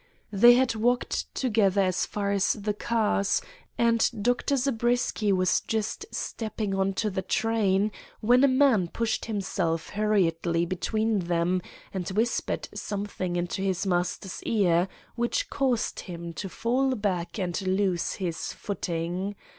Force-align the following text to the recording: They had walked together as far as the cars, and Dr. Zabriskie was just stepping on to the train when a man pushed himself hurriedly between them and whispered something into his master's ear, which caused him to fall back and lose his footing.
They 0.31 0.55
had 0.55 0.73
walked 0.73 1.31
together 1.35 1.81
as 1.81 2.07
far 2.07 2.31
as 2.31 2.53
the 2.53 2.73
cars, 2.73 3.39
and 3.77 4.09
Dr. 4.19 4.55
Zabriskie 4.57 5.31
was 5.31 5.59
just 5.61 6.07
stepping 6.09 6.73
on 6.73 6.93
to 6.93 7.11
the 7.11 7.21
train 7.21 7.91
when 8.19 8.43
a 8.43 8.47
man 8.47 8.87
pushed 8.87 9.25
himself 9.25 9.89
hurriedly 9.89 10.65
between 10.65 11.19
them 11.19 11.61
and 11.93 12.09
whispered 12.09 12.67
something 12.73 13.35
into 13.35 13.61
his 13.61 13.85
master's 13.85 14.41
ear, 14.41 14.87
which 15.15 15.51
caused 15.51 15.99
him 15.99 16.33
to 16.33 16.49
fall 16.49 16.95
back 16.95 17.37
and 17.37 17.61
lose 17.61 18.13
his 18.13 18.53
footing. 18.53 19.35